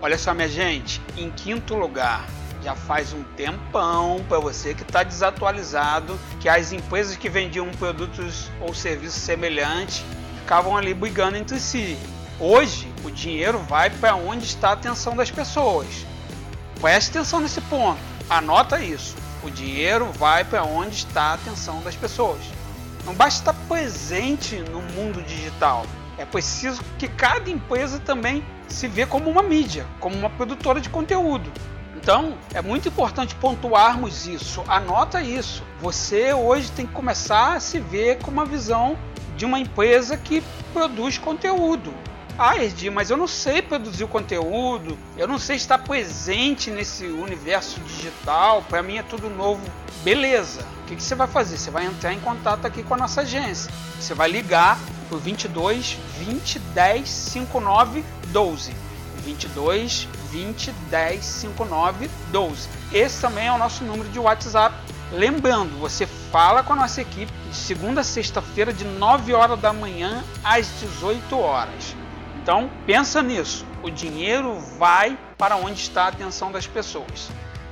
Olha 0.02 0.18
só, 0.18 0.34
minha 0.34 0.50
gente, 0.50 1.02
em 1.18 1.32
quinto 1.32 1.76
lugar, 1.76 2.26
já 2.62 2.76
faz 2.76 3.14
um 3.14 3.24
tempão 3.36 4.24
para 4.28 4.40
você 4.40 4.74
que 4.74 4.82
está 4.82 5.02
desatualizado, 5.02 6.20
que 6.40 6.50
as 6.50 6.72
empresas 6.72 7.16
que 7.16 7.30
vendiam 7.30 7.70
produtos 7.72 8.52
ou 8.60 8.74
serviços 8.74 9.22
semelhantes 9.22 10.04
ficavam 10.40 10.76
ali 10.76 10.94
brigando 10.94 11.38
entre 11.38 11.60
si. 11.60 11.98
Hoje, 12.40 12.92
o 13.04 13.10
dinheiro 13.10 13.60
vai 13.60 13.90
para 13.90 14.16
onde 14.16 14.46
está 14.46 14.70
a 14.70 14.74
atenção 14.74 15.16
das 15.16 15.32
pessoas. 15.32 16.06
Preste 16.82 17.12
atenção 17.12 17.40
nesse 17.40 17.62
ponto, 17.62 18.00
anota 18.30 18.82
isso. 18.82 19.16
O 19.42 19.50
dinheiro 19.50 20.12
vai 20.12 20.44
para 20.44 20.64
onde 20.64 20.96
está 20.96 21.24
a 21.24 21.34
atenção 21.34 21.82
das 21.82 21.96
pessoas. 21.96 22.55
Não 23.06 23.14
basta 23.14 23.52
estar 23.52 23.54
presente 23.68 24.58
no 24.72 24.82
mundo 24.82 25.22
digital. 25.22 25.86
É 26.18 26.26
preciso 26.26 26.82
que 26.98 27.08
cada 27.08 27.50
empresa 27.50 28.00
também 28.00 28.44
se 28.68 28.88
vê 28.88 29.06
como 29.06 29.30
uma 29.30 29.44
mídia, 29.44 29.86
como 30.00 30.16
uma 30.16 30.30
produtora 30.30 30.82
de 30.82 30.90
conteúdo. 30.90 31.52
Então, 31.96 32.36
é 32.54 32.62
muito 32.62 32.88
importante 32.88 33.36
pontuarmos 33.36 34.28
isso. 34.28 34.64
Anota 34.68 35.22
isso. 35.22 35.64
Você 35.80 36.34
hoje 36.34 36.72
tem 36.72 36.88
que 36.88 36.94
começar 36.94 37.54
a 37.54 37.60
se 37.60 37.80
ver 37.80 38.20
com 38.20 38.32
uma 38.32 38.46
visão 38.46 38.98
de 39.38 39.46
uma 39.46 39.60
empresa 39.60 40.18
que 40.18 40.44
produz 40.74 41.18
conteúdo. 41.18 41.94
Ah, 42.38 42.62
Edi, 42.62 42.89
mas 42.89 43.10
eu 43.10 43.15
não 43.15 43.27
sei 43.27 43.62
produzir 43.62 44.04
o 44.04 44.10
conteúdo, 44.10 44.98
eu 45.15 45.25
não 45.25 45.39
sei 45.39 45.56
estar 45.56 45.77
presente 45.77 46.70
nesse 46.70 47.06
universo 47.06 47.80
digital, 47.80 48.62
para 48.63 48.84
mim 48.84 48.98
é 48.98 49.04
tudo 49.04 49.30
novo. 49.30 49.62
Beleza, 50.04 50.60
o 50.82 50.86
que, 50.86 50.98
que, 50.98 51.01
você 51.01 51.15
vai 51.15 51.27
fazer? 51.27 51.58
Você 51.58 51.72
vai 51.72 51.86
entrar 51.86 52.13
em 52.13 52.20
contato 52.20 52.68
aqui 52.68 52.84
com 52.84 52.94
a 52.94 52.98
nossa 52.98 53.22
agência. 53.22 53.72
Você 53.98 54.13
vai 54.13 54.30
ligar 54.30 54.77
para 55.08 55.18
22 55.18 55.98
20 56.20 56.60
10 56.60 57.08
59 57.08 58.04
12. 58.27 58.75
22 59.24 60.10
20 60.30 60.72
10 60.92 61.25
59 61.25 62.10
12. 62.34 62.68
Esse 62.92 63.22
também 63.22 63.48
é 63.48 63.51
o 63.54 63.58
nosso 63.58 63.86
número 63.86 64.10
de 64.10 64.20
WhatsApp. 64.20 64.75
Lembrando, 65.13 65.80
você 65.80 66.06
fala 66.06 66.63
com 66.63 66.74
a 66.74 66.75
nossa 66.75 67.01
equipe 67.01 67.32
de 67.50 67.56
segunda 67.56 68.01
a 68.01 68.04
sexta-feira, 68.04 68.74
de 68.74 68.84
9 68.84 69.34
horas 69.34 69.58
da 69.58 69.72
manhã 69.72 70.22
às 70.44 70.68
18 70.82 71.39
horas. 71.39 71.96
Então, 72.46 72.70
pensa 72.86 73.24
nisso. 73.24 73.66
O 73.82 73.90
dinheiro 73.90 74.60
vai 74.78 75.18
para 75.36 75.56
onde 75.56 75.82
está 75.82 76.04
a 76.04 76.10
atenção 76.10 76.52
das 76.52 76.68
pessoas. 76.68 77.32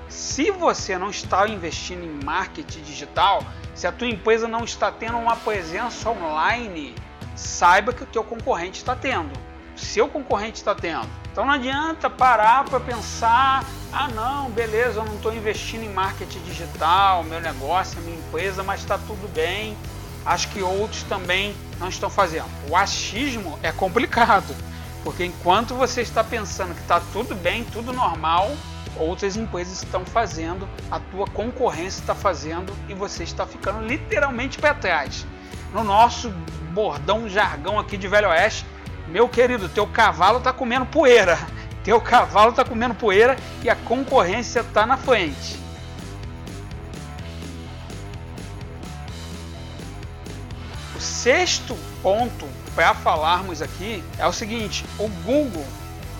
Se 0.10 0.50
você 0.50 0.98
não 0.98 1.12
está 1.12 1.48
investindo 1.48 2.04
em 2.04 2.26
marketing 2.26 2.82
digital, 2.82 3.44
se 3.76 3.86
a 3.86 3.92
tua 3.92 4.08
empresa 4.08 4.48
não 4.48 4.64
está 4.64 4.92
tendo 4.92 5.20
uma 5.20 5.36
presença 5.36 6.10
online, 6.10 6.96
saiba 7.36 7.94
que 7.94 8.02
o 8.02 8.08
teu 8.08 8.24
concorrente 8.24 8.80
está 8.80 8.96
tendo. 8.96 9.32
O 9.76 9.80
seu 9.80 10.08
concorrente 10.08 10.58
está 10.58 10.74
tendo. 10.74 11.08
Então 11.32 11.46
não 11.46 11.54
adianta 11.54 12.10
parar 12.10 12.66
para 12.66 12.80
pensar, 12.80 13.64
ah 13.92 14.08
não, 14.08 14.50
beleza, 14.50 15.02
eu 15.02 15.06
não 15.06 15.18
estou 15.18 15.36
investindo 15.36 15.84
em 15.84 15.90
marketing 15.90 16.40
digital, 16.40 17.24
meu 17.24 17.40
negócio, 17.40 18.02
minha 18.02 18.18
empresa, 18.18 18.64
mas 18.64 18.80
está 18.80 18.98
tudo 18.98 19.32
bem. 19.36 19.78
Acho 20.26 20.48
que 20.50 20.62
outros 20.62 21.04
também 21.04 21.56
não 21.80 21.90
estão 21.90 22.10
fazendo. 22.10 22.48
O 22.70 22.76
achismo 22.76 23.60
é 23.62 23.72
complicado, 23.72 24.56
porque 25.04 25.26
enquanto 25.26 25.76
você 25.76 26.02
está 26.02 26.24
pensando 26.24 26.74
que 26.74 26.82
está 26.82 27.02
tudo 27.12 27.36
bem, 27.36 27.66
tudo 27.66 27.92
normal, 27.92 28.52
outras 28.98 29.36
empresas 29.36 29.84
estão 29.84 30.06
fazendo, 30.06 30.68
a 30.90 31.00
tua 31.00 31.28
concorrência 31.28 32.00
está 32.00 32.16
fazendo 32.16 32.74
e 32.88 32.94
você 32.94 33.24
está 33.24 33.46
ficando 33.46 33.86
literalmente 33.86 34.58
para 34.58 34.74
trás. 34.74 35.26
No 35.74 35.84
nosso 35.84 36.30
bordão 36.74 37.28
jargão 37.28 37.80
aqui 37.80 37.98
de 37.98 38.08
Velho 38.08 38.30
Oeste, 38.30 38.66
meu 39.08 39.28
querido, 39.28 39.68
teu 39.68 39.86
cavalo 39.86 40.38
está 40.38 40.54
comendo 40.54 40.86
poeira. 40.86 41.38
Teu 41.84 42.00
cavalo 42.00 42.52
está 42.52 42.64
comendo 42.64 42.96
poeira 42.96 43.36
e 43.62 43.70
a 43.70 43.76
concorrência 43.76 44.62
está 44.62 44.86
na 44.86 44.96
frente. 44.96 45.60
Sexto 51.24 51.78
ponto 52.02 52.46
para 52.76 52.94
falarmos 52.94 53.62
aqui 53.62 54.04
é 54.18 54.28
o 54.28 54.34
seguinte: 54.34 54.84
o 55.00 55.08
Google 55.24 55.66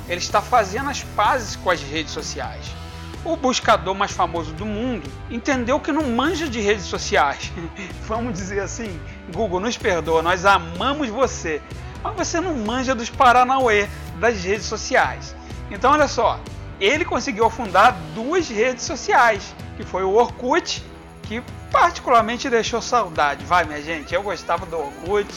ele 0.08 0.20
está 0.20 0.42
fazendo 0.42 0.90
as 0.90 1.04
pazes 1.04 1.58
com 1.58 1.70
as 1.70 1.82
redes 1.82 2.14
sociais. 2.14 2.66
O 3.26 3.36
buscador 3.36 3.94
mais 3.94 4.12
famoso 4.12 4.54
do 4.54 4.66
mundo 4.66 5.10
entendeu 5.30 5.78
que 5.78 5.92
não 5.92 6.10
manja 6.10 6.48
de 6.48 6.62
redes 6.62 6.86
sociais. 6.86 7.52
Vamos 8.08 8.34
dizer 8.34 8.62
assim, 8.62 8.98
Google 9.34 9.60
nos 9.60 9.78
perdoa, 9.78 10.22
nós 10.22 10.46
amamos 10.46 11.10
você, 11.10 11.62
mas 12.02 12.16
você 12.16 12.40
não 12.40 12.56
manja 12.56 12.96
dos 12.96 13.10
Paranauê 13.10 13.90
das 14.22 14.42
redes 14.42 14.68
sociais. 14.68 15.36
Então 15.70 15.92
olha 15.92 16.08
só, 16.08 16.40
ele 16.80 17.04
conseguiu 17.04 17.50
fundar 17.50 17.92
duas 18.16 18.48
redes 18.48 18.86
sociais, 18.86 19.54
que 19.76 19.84
foi 19.84 20.04
o 20.04 20.14
Orkut, 20.14 20.82
que 21.24 21.44
particularmente 21.74 22.52
deixou 22.52 22.80
saudade. 22.80 23.44
Vai, 23.46 23.66
minha 23.66 23.82
gente, 23.82 24.14
eu 24.14 24.22
gostava 24.22 24.64
do 24.64 24.78
Orkut, 24.78 25.28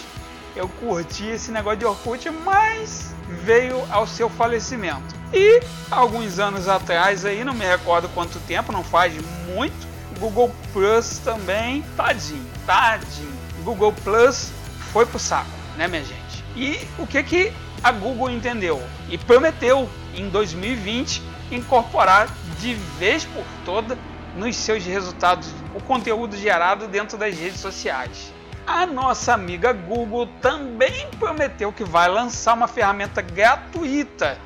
eu 0.54 0.68
curti 0.68 1.24
esse 1.24 1.50
negócio 1.50 1.78
de 1.78 1.86
Orkut, 1.86 2.28
mas 2.44 3.14
veio 3.42 3.82
ao 3.90 4.06
seu 4.06 4.28
falecimento. 4.28 5.16
E 5.32 5.62
alguns 5.90 6.38
anos 6.38 6.68
atrás 6.68 7.24
aí, 7.24 7.42
não 7.42 7.54
me 7.54 7.64
recordo 7.64 8.08
quanto 8.10 8.38
tempo, 8.40 8.70
não 8.70 8.84
faz 8.84 9.14
muito, 9.46 9.88
Google 10.20 10.54
Plus 10.74 11.18
também, 11.18 11.82
tadinho, 11.96 12.46
tadinho. 12.66 13.34
Google 13.64 13.92
Plus 14.04 14.50
foi 14.92 15.06
pro 15.06 15.18
saco, 15.18 15.50
né, 15.76 15.88
minha 15.88 16.04
gente? 16.04 16.44
E 16.54 16.86
o 16.98 17.06
que 17.06 17.22
que 17.22 17.52
a 17.82 17.90
Google 17.90 18.30
entendeu 18.30 18.82
e 19.08 19.16
prometeu 19.16 19.88
em 20.14 20.28
2020 20.28 21.22
incorporar 21.50 22.28
de 22.60 22.74
vez 22.98 23.24
por 23.24 23.44
toda 23.64 23.98
nos 24.36 24.56
seus 24.56 24.84
resultados 24.84 25.48
o 25.74 25.82
conteúdo 25.82 26.36
gerado 26.36 26.86
dentro 26.86 27.18
das 27.18 27.36
redes 27.36 27.60
sociais. 27.60 28.32
A 28.66 28.84
nossa 28.84 29.32
amiga 29.32 29.72
Google 29.72 30.28
também 30.40 31.08
prometeu 31.18 31.72
que 31.72 31.84
vai 31.84 32.08
lançar 32.08 32.54
uma 32.54 32.66
ferramenta 32.66 33.22
gratuita 33.22 34.38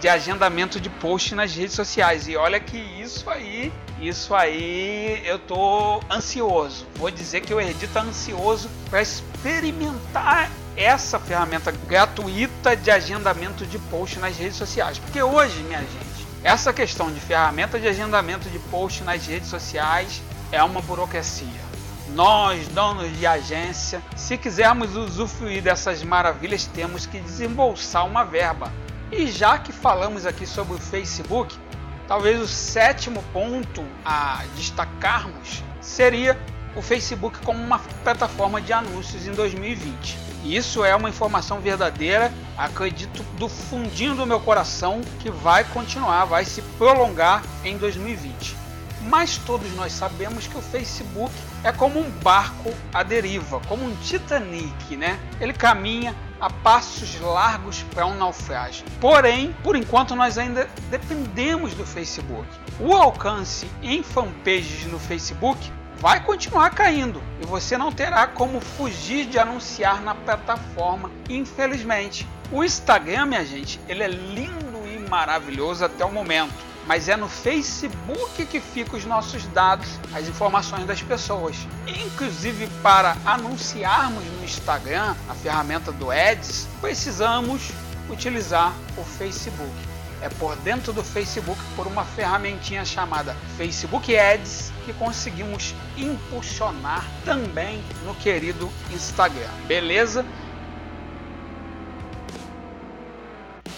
de 0.00 0.08
agendamento 0.08 0.80
de 0.80 0.88
post 0.88 1.34
nas 1.34 1.54
redes 1.54 1.74
sociais. 1.74 2.28
E 2.28 2.36
olha 2.36 2.58
que 2.58 2.76
isso 2.76 3.28
aí, 3.28 3.72
isso 4.00 4.34
aí 4.34 5.22
eu 5.24 5.38
tô 5.38 6.00
ansioso. 6.10 6.86
Vou 6.96 7.10
dizer 7.10 7.40
que 7.40 7.52
o 7.52 7.60
Erdi 7.60 7.86
tá 7.88 8.02
ansioso 8.02 8.68
para 8.90 9.02
experimentar 9.02 10.50
essa 10.76 11.18
ferramenta 11.18 11.72
gratuita 11.72 12.76
de 12.76 12.90
agendamento 12.90 13.66
de 13.66 13.78
post 13.78 14.18
nas 14.18 14.36
redes 14.36 14.56
sociais. 14.56 14.98
Porque 14.98 15.20
hoje, 15.20 15.62
minha 15.64 15.80
gente, 15.80 16.17
essa 16.42 16.72
questão 16.72 17.10
de 17.10 17.20
ferramenta 17.20 17.78
de 17.78 17.88
agendamento 17.88 18.48
de 18.48 18.58
post 18.58 19.02
nas 19.02 19.26
redes 19.26 19.48
sociais 19.48 20.22
é 20.52 20.62
uma 20.62 20.80
burocracia. 20.80 21.68
Nós, 22.10 22.66
donos 22.68 23.16
de 23.18 23.26
agência, 23.26 24.02
se 24.16 24.38
quisermos 24.38 24.96
usufruir 24.96 25.62
dessas 25.62 26.02
maravilhas, 26.02 26.64
temos 26.66 27.06
que 27.06 27.20
desembolsar 27.20 28.06
uma 28.06 28.24
verba. 28.24 28.72
E 29.10 29.26
já 29.26 29.58
que 29.58 29.72
falamos 29.72 30.24
aqui 30.24 30.46
sobre 30.46 30.74
o 30.74 30.78
Facebook, 30.78 31.54
talvez 32.06 32.40
o 32.40 32.48
sétimo 32.48 33.22
ponto 33.32 33.84
a 34.04 34.42
destacarmos 34.56 35.62
seria 35.80 36.38
o 36.78 36.82
Facebook 36.82 37.40
como 37.44 37.60
uma 37.60 37.80
plataforma 38.04 38.60
de 38.60 38.72
anúncios 38.72 39.26
em 39.26 39.32
2020. 39.32 40.16
Isso 40.44 40.84
é 40.84 40.94
uma 40.94 41.08
informação 41.08 41.60
verdadeira, 41.60 42.32
acredito 42.56 43.24
do 43.36 43.48
fundinho 43.48 44.14
do 44.14 44.24
meu 44.24 44.38
coração 44.38 45.00
que 45.18 45.28
vai 45.28 45.64
continuar, 45.64 46.24
vai 46.26 46.44
se 46.44 46.62
prolongar 46.78 47.42
em 47.64 47.76
2020. 47.76 48.56
Mas 49.02 49.38
todos 49.38 49.74
nós 49.74 49.92
sabemos 49.92 50.46
que 50.46 50.56
o 50.56 50.62
Facebook 50.62 51.34
é 51.64 51.72
como 51.72 51.98
um 51.98 52.08
barco 52.22 52.72
à 52.94 53.02
deriva, 53.02 53.60
como 53.66 53.84
um 53.84 53.96
Titanic, 53.96 54.96
né? 54.96 55.18
Ele 55.40 55.52
caminha 55.52 56.14
a 56.40 56.48
passos 56.48 57.20
largos 57.20 57.82
para 57.92 58.06
um 58.06 58.16
naufrágio. 58.16 58.84
Porém, 59.00 59.52
por 59.64 59.74
enquanto 59.74 60.14
nós 60.14 60.38
ainda 60.38 60.68
dependemos 60.90 61.74
do 61.74 61.84
Facebook. 61.84 62.46
O 62.78 62.92
alcance 62.92 63.68
em 63.82 64.04
fanpages 64.04 64.86
no 64.86 65.00
Facebook 65.00 65.72
vai 66.00 66.22
continuar 66.22 66.70
caindo 66.70 67.22
e 67.40 67.46
você 67.46 67.76
não 67.76 67.90
terá 67.90 68.26
como 68.26 68.60
fugir 68.60 69.26
de 69.26 69.38
anunciar 69.38 70.00
na 70.00 70.14
plataforma, 70.14 71.10
infelizmente. 71.28 72.26
O 72.50 72.62
Instagram, 72.64 73.26
minha 73.26 73.44
gente, 73.44 73.80
ele 73.88 74.02
é 74.02 74.08
lindo 74.08 74.86
e 74.86 74.98
maravilhoso 75.08 75.84
até 75.84 76.04
o 76.04 76.12
momento, 76.12 76.54
mas 76.86 77.08
é 77.08 77.16
no 77.16 77.28
Facebook 77.28 78.46
que 78.46 78.60
ficam 78.60 78.98
os 78.98 79.04
nossos 79.04 79.46
dados, 79.48 79.88
as 80.14 80.28
informações 80.28 80.86
das 80.86 81.02
pessoas. 81.02 81.56
Inclusive 81.86 82.68
para 82.82 83.16
anunciarmos 83.26 84.24
no 84.24 84.44
Instagram, 84.44 85.14
a 85.28 85.34
ferramenta 85.34 85.92
do 85.92 86.10
Ads, 86.10 86.68
precisamos 86.80 87.70
utilizar 88.08 88.72
o 88.96 89.02
Facebook 89.02 89.87
é 90.22 90.28
por 90.28 90.56
dentro 90.56 90.92
do 90.92 91.02
Facebook 91.02 91.60
por 91.76 91.86
uma 91.86 92.04
ferramentinha 92.04 92.84
chamada 92.84 93.34
Facebook 93.56 94.16
Ads 94.16 94.72
que 94.84 94.92
conseguimos 94.92 95.74
impulsionar 95.96 97.04
também 97.24 97.82
no 98.04 98.14
querido 98.14 98.70
Instagram. 98.90 99.48
Beleza? 99.66 100.24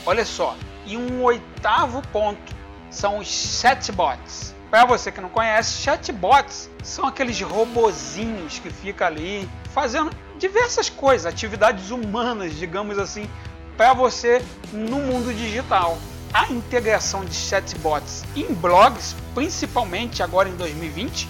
Olha 0.07 0.25
só, 0.25 0.57
e 0.87 0.97
um 0.97 1.23
oitavo 1.23 2.03
ponto 2.09 2.55
são 2.91 3.19
os 3.19 3.29
chatbots. 3.29 4.55
Para 4.71 4.85
você 4.85 5.11
que 5.11 5.21
não 5.21 5.29
conhece, 5.29 5.83
chatbots 5.83 6.71
são 6.83 7.07
aqueles 7.07 7.41
robozinhos 7.41 8.59
que 8.59 8.71
ficam 8.71 9.07
ali 9.07 9.49
fazendo 9.75 10.11
diversas 10.39 10.89
coisas, 10.89 11.27
atividades 11.27 11.91
humanas, 11.91 12.55
digamos 12.57 12.99
assim, 12.99 13.29
para 13.77 13.93
você 13.93 14.43
no 14.73 14.99
mundo 15.01 15.35
digital 15.35 15.99
a 16.33 16.51
integração 16.53 17.25
de 17.25 17.35
chatbots 17.35 18.25
em 18.37 18.55
blogs, 18.55 19.17
principalmente 19.35 20.23
agora 20.23 20.49
em 20.49 20.57
2020, 20.57 21.29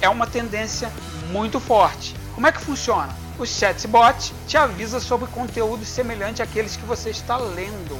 é 0.00 0.08
uma 0.08 0.26
tendência 0.26 0.92
muito 1.30 1.58
forte. 1.58 2.14
Como 2.34 2.46
é 2.46 2.52
que 2.52 2.60
funciona? 2.60 3.16
O 3.38 3.46
chatbot 3.46 4.32
te 4.46 4.56
avisa 4.58 5.00
sobre 5.00 5.26
conteúdos 5.28 5.88
semelhantes 5.88 6.40
àqueles 6.40 6.76
que 6.76 6.84
você 6.84 7.10
está 7.10 7.38
lendo 7.38 7.98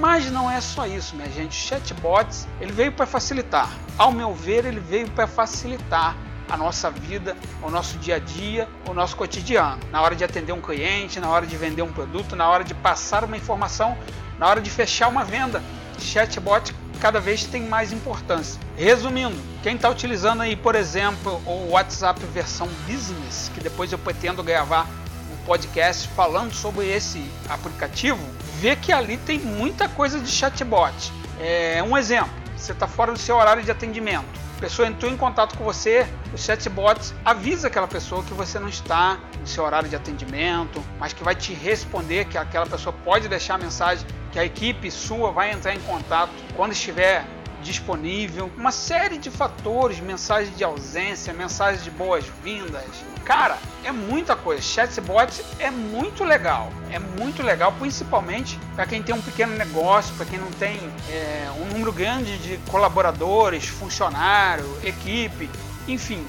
Mas 0.00 0.30
não 0.30 0.50
é 0.50 0.60
só 0.60 0.86
isso, 0.86 1.14
minha 1.16 1.30
gente. 1.30 1.54
Chatbots, 1.54 2.48
ele 2.60 2.72
veio 2.72 2.92
para 2.92 3.04
facilitar. 3.06 3.68
Ao 3.98 4.10
meu 4.10 4.32
ver, 4.32 4.64
ele 4.64 4.80
veio 4.80 5.10
para 5.10 5.26
facilitar 5.26 6.16
a 6.48 6.56
nossa 6.56 6.90
vida, 6.90 7.36
o 7.62 7.70
nosso 7.70 7.98
dia 7.98 8.16
a 8.16 8.18
dia, 8.18 8.68
o 8.88 8.94
nosso 8.94 9.16
cotidiano. 9.16 9.80
Na 9.92 10.00
hora 10.00 10.16
de 10.16 10.24
atender 10.24 10.52
um 10.52 10.60
cliente, 10.60 11.20
na 11.20 11.28
hora 11.28 11.46
de 11.46 11.56
vender 11.56 11.82
um 11.82 11.92
produto, 11.92 12.34
na 12.34 12.48
hora 12.48 12.64
de 12.64 12.74
passar 12.74 13.22
uma 13.24 13.36
informação, 13.36 13.96
na 14.38 14.48
hora 14.48 14.60
de 14.60 14.70
fechar 14.70 15.08
uma 15.08 15.24
venda. 15.24 15.62
Chatbot 16.00 16.74
cada 17.00 17.20
vez 17.20 17.44
tem 17.44 17.62
mais 17.62 17.92
importância. 17.92 18.60
Resumindo, 18.76 19.36
quem 19.62 19.76
está 19.76 19.88
utilizando 19.88 20.42
aí, 20.42 20.54
por 20.54 20.74
exemplo, 20.74 21.40
o 21.46 21.70
WhatsApp 21.70 22.20
versão 22.26 22.68
Business, 22.86 23.50
que 23.54 23.60
depois 23.60 23.90
eu 23.92 23.98
pretendo 23.98 24.42
gravar 24.42 24.86
um 25.32 25.44
podcast 25.46 26.08
falando 26.08 26.52
sobre 26.52 26.88
esse 26.88 27.24
aplicativo, 27.48 28.20
vê 28.58 28.76
que 28.76 28.92
ali 28.92 29.16
tem 29.16 29.38
muita 29.38 29.88
coisa 29.88 30.20
de 30.20 30.30
chatbot. 30.30 31.12
É 31.38 31.82
um 31.82 31.96
exemplo, 31.96 32.30
você 32.56 32.72
está 32.72 32.86
fora 32.86 33.12
do 33.12 33.18
seu 33.18 33.36
horário 33.36 33.62
de 33.62 33.70
atendimento 33.70 34.40
a 34.60 34.68
pessoa 34.68 34.86
entrou 34.86 35.10
em 35.10 35.16
contato 35.16 35.56
com 35.56 35.64
você, 35.64 36.06
o 36.34 36.36
chatbot 36.36 37.14
avisa 37.24 37.68
aquela 37.68 37.88
pessoa 37.88 38.22
que 38.22 38.34
você 38.34 38.58
não 38.58 38.68
está 38.68 39.18
no 39.40 39.46
seu 39.46 39.64
horário 39.64 39.88
de 39.88 39.96
atendimento, 39.96 40.84
mas 40.98 41.14
que 41.14 41.24
vai 41.24 41.34
te 41.34 41.54
responder, 41.54 42.26
que 42.26 42.36
aquela 42.36 42.66
pessoa 42.66 42.94
pode 43.02 43.26
deixar 43.26 43.54
a 43.54 43.58
mensagem, 43.58 44.06
que 44.32 44.38
a 44.38 44.44
equipe 44.44 44.90
sua 44.90 45.30
vai 45.30 45.52
entrar 45.52 45.74
em 45.74 45.80
contato 45.80 46.32
quando 46.56 46.72
estiver 46.72 47.24
disponível, 47.62 48.50
uma 48.56 48.72
série 48.72 49.18
de 49.18 49.30
fatores, 49.30 50.00
mensagens 50.00 50.56
de 50.56 50.64
ausência, 50.64 51.32
mensagens 51.32 51.84
de 51.84 51.90
boas-vindas. 51.90 52.84
Cara, 53.24 53.58
é 53.84 53.92
muita 53.92 54.34
coisa. 54.34 54.62
Chatbot 54.62 55.44
é 55.58 55.70
muito 55.70 56.24
legal, 56.24 56.72
é 56.90 56.98
muito 56.98 57.42
legal, 57.42 57.72
principalmente 57.78 58.58
para 58.74 58.86
quem 58.86 59.02
tem 59.02 59.14
um 59.14 59.20
pequeno 59.20 59.56
negócio, 59.56 60.14
para 60.16 60.26
quem 60.26 60.38
não 60.38 60.50
tem 60.52 60.78
é, 61.10 61.50
um 61.60 61.66
número 61.66 61.92
grande 61.92 62.38
de 62.38 62.56
colaboradores, 62.70 63.66
funcionário, 63.66 64.64
equipe, 64.82 65.50
enfim, 65.86 66.26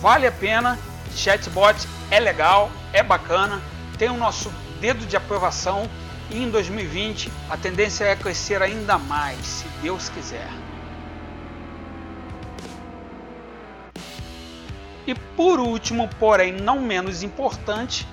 vale 0.00 0.26
a 0.26 0.32
pena. 0.32 0.78
Chatbot 1.14 1.88
é 2.10 2.20
legal, 2.20 2.70
é 2.92 3.02
bacana, 3.02 3.62
tem 3.98 4.10
o 4.10 4.16
nosso 4.16 4.52
dedo 4.80 5.06
de 5.06 5.16
aprovação 5.16 5.88
e 6.30 6.42
em 6.42 6.50
2020 6.50 7.30
a 7.48 7.56
tendência 7.56 8.04
é 8.04 8.16
crescer 8.16 8.62
ainda 8.62 8.98
mais, 8.98 9.38
se 9.46 9.68
Deus 9.82 10.08
quiser. 10.08 10.48
E 15.06 15.14
por 15.14 15.60
último, 15.60 16.08
porém 16.18 16.52
não 16.52 16.80
menos 16.80 17.22
importante, 17.22 18.06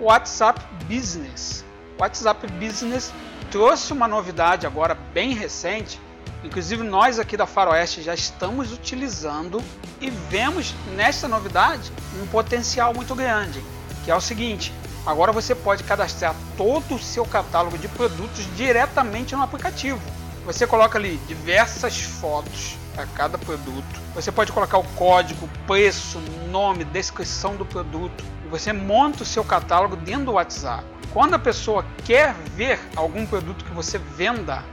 o 0.00 0.04
WhatsApp 0.04 0.60
Business. 0.84 1.64
O 1.96 2.02
WhatsApp 2.02 2.46
Business 2.52 3.12
trouxe 3.50 3.92
uma 3.92 4.08
novidade 4.08 4.66
agora 4.66 4.94
bem 4.94 5.32
recente, 5.32 6.00
inclusive 6.42 6.82
nós 6.82 7.18
aqui 7.18 7.36
da 7.36 7.46
Faroeste 7.46 8.02
já 8.02 8.14
estamos 8.14 8.72
utilizando 8.72 9.62
e 10.00 10.10
vemos 10.10 10.74
nesta 10.94 11.28
novidade 11.28 11.92
um 12.20 12.26
potencial 12.26 12.92
muito 12.92 13.14
grande, 13.14 13.62
que 14.04 14.10
é 14.10 14.14
o 14.14 14.20
seguinte: 14.20 14.72
agora 15.06 15.32
você 15.32 15.54
pode 15.54 15.84
cadastrar 15.84 16.34
todo 16.56 16.94
o 16.94 16.98
seu 16.98 17.24
catálogo 17.24 17.78
de 17.78 17.88
produtos 17.88 18.46
diretamente 18.56 19.34
no 19.34 19.42
aplicativo. 19.42 20.00
Você 20.44 20.66
coloca 20.66 20.98
ali 20.98 21.16
diversas 21.28 22.00
fotos 22.00 22.76
a 22.96 23.06
cada 23.06 23.36
produto. 23.36 24.00
Você 24.14 24.32
pode 24.32 24.50
colocar 24.50 24.78
o 24.78 24.84
código, 24.94 25.48
preço, 25.66 26.18
nome, 26.50 26.84
descrição 26.84 27.54
do 27.56 27.64
produto 27.64 28.24
e 28.44 28.48
você 28.48 28.72
monta 28.72 29.22
o 29.22 29.26
seu 29.26 29.44
catálogo 29.44 29.96
dentro 29.96 30.26
do 30.26 30.32
WhatsApp. 30.32 30.84
Quando 31.12 31.34
a 31.34 31.38
pessoa 31.38 31.84
quer 32.04 32.34
ver 32.54 32.78
algum 32.96 33.24
produto 33.26 33.64
que 33.64 33.72
você 33.72 33.98
venda, 33.98 34.64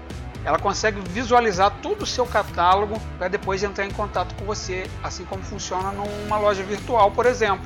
ela 0.46 0.60
consegue 0.60 1.00
visualizar 1.10 1.72
todo 1.82 2.04
o 2.04 2.06
seu 2.06 2.26
catálogo 2.26 3.02
para 3.18 3.28
depois 3.28 3.64
entrar 3.64 3.86
em 3.86 3.92
contato 3.92 4.36
com 4.36 4.46
você, 4.46 4.90
assim 5.04 5.26
como 5.26 5.44
funciona 5.44 5.92
numa 5.92 6.38
loja 6.38 6.64
virtual, 6.64 7.10
por 7.12 7.26
exemplo. 7.26 7.66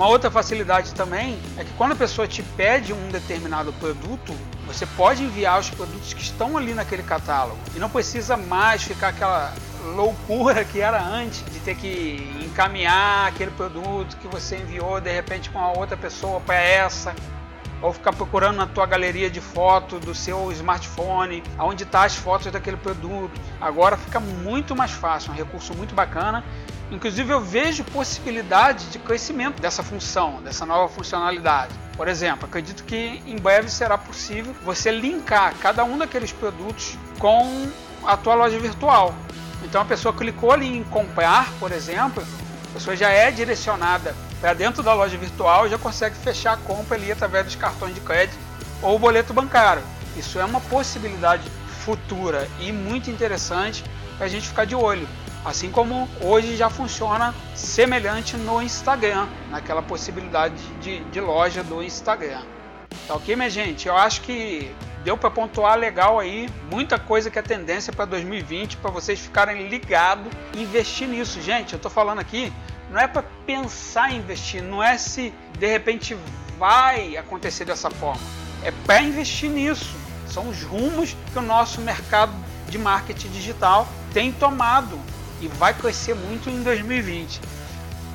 Uma 0.00 0.08
outra 0.08 0.30
facilidade 0.30 0.94
também 0.94 1.38
é 1.58 1.62
que 1.62 1.70
quando 1.74 1.92
a 1.92 1.94
pessoa 1.94 2.26
te 2.26 2.42
pede 2.42 2.90
um 2.90 3.10
determinado 3.10 3.70
produto, 3.74 4.34
você 4.66 4.86
pode 4.86 5.22
enviar 5.22 5.60
os 5.60 5.68
produtos 5.68 6.14
que 6.14 6.22
estão 6.22 6.56
ali 6.56 6.72
naquele 6.72 7.02
catálogo 7.02 7.58
e 7.76 7.78
não 7.78 7.90
precisa 7.90 8.34
mais 8.34 8.82
ficar 8.82 9.08
aquela 9.08 9.52
loucura 9.94 10.64
que 10.64 10.80
era 10.80 11.04
antes 11.04 11.44
de 11.52 11.60
ter 11.60 11.76
que 11.76 12.34
encaminhar 12.42 13.28
aquele 13.28 13.50
produto 13.50 14.16
que 14.16 14.26
você 14.26 14.56
enviou 14.56 15.02
de 15.02 15.12
repente 15.12 15.50
com 15.50 15.58
a 15.58 15.70
outra 15.72 15.98
pessoa 15.98 16.40
para 16.40 16.54
essa 16.54 17.14
ou 17.82 17.92
ficar 17.92 18.14
procurando 18.14 18.56
na 18.56 18.66
tua 18.66 18.86
galeria 18.86 19.28
de 19.28 19.42
fotos 19.42 20.00
do 20.00 20.14
seu 20.14 20.50
smartphone, 20.52 21.42
aonde 21.58 21.82
está 21.82 22.04
as 22.04 22.16
fotos 22.16 22.50
daquele 22.50 22.78
produto. 22.78 23.38
Agora 23.60 23.98
fica 23.98 24.18
muito 24.18 24.74
mais 24.74 24.92
fácil, 24.92 25.32
um 25.32 25.34
recurso 25.34 25.74
muito 25.74 25.94
bacana 25.94 26.42
Inclusive, 26.90 27.32
eu 27.32 27.40
vejo 27.40 27.84
possibilidade 27.84 28.86
de 28.86 28.98
crescimento 28.98 29.62
dessa 29.62 29.82
função, 29.82 30.42
dessa 30.42 30.66
nova 30.66 30.92
funcionalidade. 30.92 31.72
Por 31.96 32.08
exemplo, 32.08 32.46
acredito 32.46 32.82
que 32.82 33.22
em 33.24 33.36
breve 33.36 33.70
será 33.70 33.96
possível 33.96 34.54
você 34.64 34.90
linkar 34.90 35.54
cada 35.60 35.84
um 35.84 35.96
daqueles 35.96 36.32
produtos 36.32 36.98
com 37.18 37.68
a 38.04 38.16
tua 38.16 38.34
loja 38.34 38.58
virtual. 38.58 39.14
Então, 39.62 39.82
a 39.82 39.84
pessoa 39.84 40.12
clicou 40.12 40.50
ali 40.50 40.78
em 40.78 40.82
comprar, 40.82 41.52
por 41.60 41.70
exemplo, 41.70 42.24
a 42.70 42.74
pessoa 42.74 42.96
já 42.96 43.10
é 43.10 43.30
direcionada 43.30 44.14
para 44.40 44.54
dentro 44.54 44.82
da 44.82 44.92
loja 44.92 45.16
virtual 45.16 45.66
e 45.66 45.70
já 45.70 45.78
consegue 45.78 46.16
fechar 46.16 46.54
a 46.54 46.56
compra 46.56 46.96
ali 46.96 47.12
através 47.12 47.44
dos 47.44 47.54
cartões 47.54 47.94
de 47.94 48.00
crédito 48.00 48.38
ou 48.82 48.98
boleto 48.98 49.32
bancário. 49.32 49.82
Isso 50.16 50.40
é 50.40 50.44
uma 50.44 50.60
possibilidade 50.60 51.48
futura 51.84 52.48
e 52.58 52.72
muito 52.72 53.10
interessante 53.10 53.84
para 54.16 54.26
a 54.26 54.28
gente 54.28 54.48
ficar 54.48 54.64
de 54.64 54.74
olho. 54.74 55.06
Assim 55.44 55.70
como 55.70 56.08
hoje 56.20 56.56
já 56.56 56.68
funciona 56.68 57.34
semelhante 57.54 58.36
no 58.36 58.60
Instagram, 58.60 59.26
naquela 59.50 59.80
possibilidade 59.80 60.62
de, 60.82 61.00
de 61.04 61.20
loja 61.20 61.62
do 61.62 61.82
Instagram. 61.82 62.42
Tá 63.06 63.14
ok, 63.14 63.34
minha 63.34 63.48
gente? 63.48 63.88
Eu 63.88 63.96
acho 63.96 64.20
que 64.20 64.70
deu 65.02 65.16
para 65.16 65.30
pontuar 65.30 65.78
legal 65.78 66.18
aí, 66.18 66.48
muita 66.70 66.98
coisa 66.98 67.30
que 67.30 67.38
é 67.38 67.42
tendência 67.42 67.90
para 67.92 68.04
2020, 68.04 68.76
para 68.76 68.90
vocês 68.90 69.18
ficarem 69.18 69.68
ligados 69.68 70.30
e 70.54 70.62
investir 70.62 71.08
nisso. 71.08 71.40
Gente, 71.40 71.72
eu 71.72 71.78
estou 71.78 71.90
falando 71.90 72.18
aqui, 72.18 72.52
não 72.90 73.00
é 73.00 73.06
para 73.06 73.24
pensar 73.46 74.12
em 74.12 74.18
investir, 74.18 74.62
não 74.62 74.82
é 74.82 74.98
se 74.98 75.32
de 75.58 75.66
repente 75.66 76.16
vai 76.58 77.16
acontecer 77.16 77.64
dessa 77.64 77.90
forma, 77.90 78.20
é 78.62 78.70
para 78.70 79.00
investir 79.00 79.48
nisso. 79.48 79.96
São 80.26 80.48
os 80.48 80.62
rumos 80.62 81.16
que 81.32 81.38
o 81.38 81.42
nosso 81.42 81.80
mercado 81.80 82.32
de 82.68 82.78
marketing 82.78 83.30
digital 83.30 83.88
tem 84.12 84.30
tomado 84.30 85.00
e 85.40 85.48
vai 85.48 85.74
crescer 85.74 86.14
muito 86.14 86.50
em 86.50 86.62
2020. 86.62 87.40